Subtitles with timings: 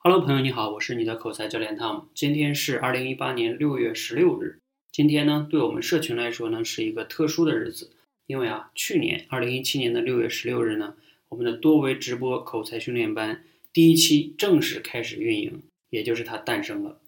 [0.00, 2.04] Hello，朋友你好，我是你的口才教练 Tom。
[2.14, 4.60] 今天是二零一八年六月十六日。
[4.92, 7.90] 今天呢，对我们社群来说呢，是一个特殊的日子，
[8.28, 10.94] 因为啊，去年二零一七年的六月十六日呢，
[11.30, 13.42] 我们的多维直播口才训练班
[13.72, 17.00] 第一期正式开始运营，也就是它诞生了。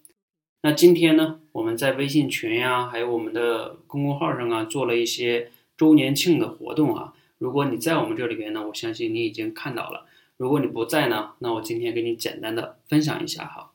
[0.63, 7.13] 那今天呢，我们在微信群呀，还有我们的公众号上啊，做了一些周年庆的活动啊。
[7.37, 10.07] 如果你在我们这里边呢，我相信你已经看到了。
[10.41, 13.73] 如果你不在呢，那我今天给你简单的分享一下哈。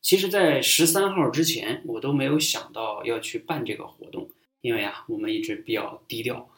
[0.00, 4.30] 其实，在十三号之前，我都没有想到要去办这个活动，
[4.60, 6.48] 因为啊，我们一直比较低调。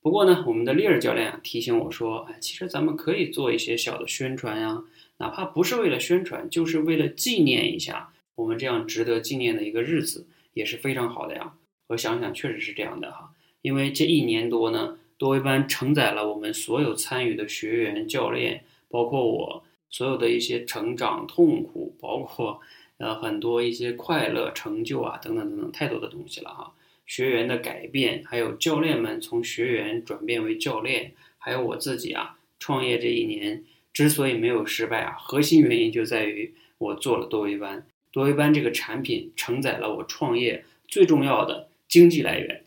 [0.00, 4.82] 不过呢，我们的丽儿教练啊提醒我说，哎，其实咱们可以做一些小的宣传呀，
[5.18, 11.52] 哪怕不是为了宣传，就是为了纪念一下我们这样值得纪念的一个日子，也是非常好的呀。
[11.88, 14.96] 我想想，确实是这样的哈，因为这一年多呢。
[15.24, 22.60] 多维班承载了我们所有参与的学员、教练，包括我所有的一些成长、痛苦，包括
[22.98, 26.74] 呃很多一些快乐、成就啊等等等等，太多的东西了哈。
[27.06, 37.86] 学员的改变，还有教练们从学员转变为教练，还有我自己啊，创业这一年之所以没有失败啊，核心原因就在于我做了多维班。
[38.12, 42.62] 多维班这个产品承载了我创业最重要的经济来源，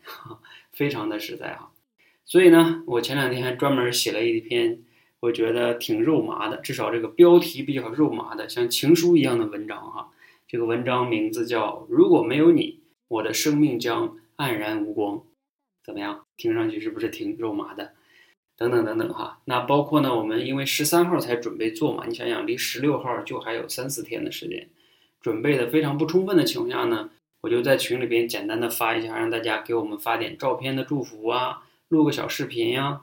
[0.73, 1.69] 非常的实在哈。
[2.27, 4.81] 所以呢，我前两天还专门写了一篇，
[5.21, 10.09] 我觉得挺肉麻的，至少这个标题比较肉麻的，像情书一样的文章哈。
[10.45, 15.15] 这个文章名字叫《如果没有你，我的生命将黯然无光》，
[15.85, 16.25] 怎么样？
[16.35, 17.93] 听上去是不是挺肉麻的？
[18.57, 19.39] 等等等等哈。
[19.45, 24.67] 那包括呢，我们因为十三号才准备做嘛，你想想，离十六号就还有三四天的时间，
[25.21, 31.63] 准备的非常不充分的情况下呢，我就在群里边简单的发一下，让大家给我们发点照片的祝福啊。
[31.89, 33.01] 录个小视频呀，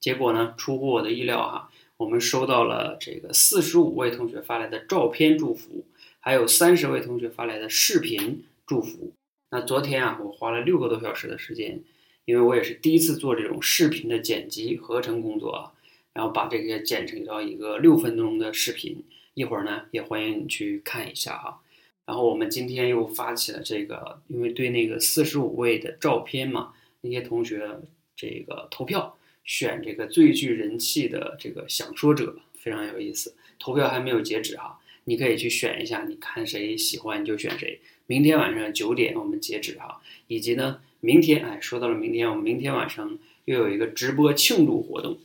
[0.00, 5.84] 结果呢出乎我的意料哈，我们收到了这个四十五位同学发来的照片祝福，
[6.18, 9.12] 还有三十位同学发来的视频祝福。
[9.50, 11.80] 那昨天啊，我花了六个多小时的时间，
[12.24, 15.72] 因为我也是第一次做这种视频的剪辑合成工作啊，
[16.12, 19.04] 然后把这些剪成到一个六分钟的视频。
[19.34, 21.60] 一会儿呢，也欢迎你去看一下哈。
[22.06, 26.72] 然后我们今天又发起了这个，因为对那个四十五位的照片嘛。
[27.04, 27.68] 那些同学，
[28.16, 33.34] 这个投票选这个最具人气的这个想说者非常有意思。
[33.58, 37.78] 投票还没有截止哈，你可以去选一下，你看谁喜欢就选谁。
[38.06, 45.18] 明天晚上九点我们截止哈，以及呢，明天哎，说到了明天，我们明天晚上又有一个直播庆祝活动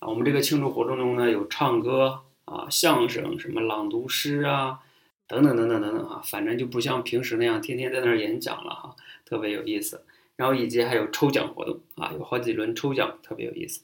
[0.00, 0.08] 啊。
[0.08, 4.80] 我们这个庆祝活动中呢，有唱歌啊、相声、什么朗读诗啊，
[5.26, 10.02] 等等等等等等哈，反正就不像平时那样天天在那儿演讲了哈，特别有意思。
[10.36, 13.82] 然后以及还有抽奖活动啊，有好几轮抽奖，特别有意思。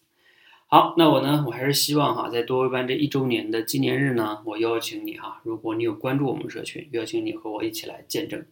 [0.66, 8.44] 好，那我呢，我还是希望哈，在多维班这一周年的纪念日呢，我邀请你哈，如果你有关注我们社群，邀请你和我一起来见证。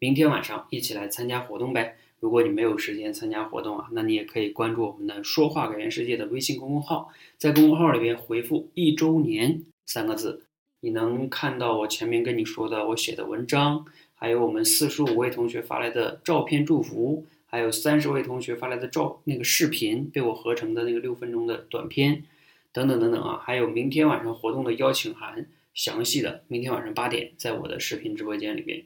[0.00, 1.96] 明天晚上一起来参加活动呗。
[2.18, 10.44] 如果你没有时间参加活动啊，那你也可以关注我们的“说话改变世界”的微信公众号，在公众号里边回复“一周年”三个字，
[10.80, 13.84] 你能看到我前面跟你说的我写的文章，
[14.14, 17.26] 还有我们四十五位同学发来的照片祝福。
[17.50, 22.24] 还有三十位同学发来的照那个视频被我合成的那个六分钟的短片，
[22.72, 28.84] 等等等等啊，还有明天晚上活动的邀请函，详细的明天晚上八点在我的视频直播间里边。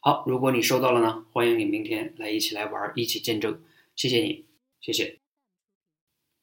[0.00, 3.60] 好，如果你收到了呢，欢迎你明天来一起来玩，一起见证，
[3.96, 4.44] 谢谢你，
[4.80, 5.25] 谢谢。